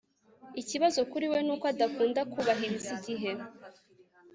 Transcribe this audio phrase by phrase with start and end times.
[0.61, 3.31] Ikibazo kuri we nuko adakunda kubahiriza igihe